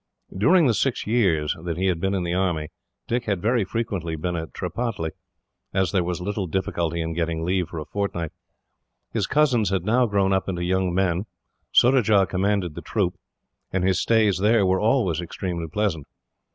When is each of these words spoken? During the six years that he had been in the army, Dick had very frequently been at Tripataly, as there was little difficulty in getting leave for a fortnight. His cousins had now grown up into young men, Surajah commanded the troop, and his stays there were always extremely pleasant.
During 0.35 0.65
the 0.65 0.73
six 0.73 1.05
years 1.05 1.55
that 1.63 1.77
he 1.77 1.85
had 1.85 1.99
been 1.99 2.15
in 2.15 2.23
the 2.23 2.33
army, 2.33 2.69
Dick 3.07 3.25
had 3.25 3.39
very 3.39 3.63
frequently 3.63 4.15
been 4.15 4.35
at 4.35 4.51
Tripataly, 4.51 5.11
as 5.75 5.91
there 5.91 6.03
was 6.03 6.19
little 6.19 6.47
difficulty 6.47 7.01
in 7.03 7.13
getting 7.13 7.43
leave 7.45 7.67
for 7.69 7.77
a 7.77 7.85
fortnight. 7.85 8.31
His 9.13 9.27
cousins 9.27 9.69
had 9.69 9.85
now 9.85 10.07
grown 10.07 10.33
up 10.33 10.49
into 10.49 10.63
young 10.63 10.91
men, 10.91 11.27
Surajah 11.71 12.25
commanded 12.31 12.73
the 12.73 12.81
troop, 12.81 13.13
and 13.71 13.83
his 13.83 13.99
stays 14.01 14.39
there 14.39 14.65
were 14.65 14.79
always 14.79 15.21
extremely 15.21 15.67
pleasant. 15.67 16.07